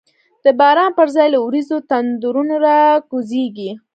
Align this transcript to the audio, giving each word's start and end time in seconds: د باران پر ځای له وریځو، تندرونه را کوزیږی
د 0.45 0.47
باران 0.59 0.91
پر 0.97 1.07
ځای 1.15 1.27
له 1.33 1.39
وریځو، 1.45 1.77
تندرونه 1.89 2.55
را 2.65 2.79
کوزیږی 3.09 3.71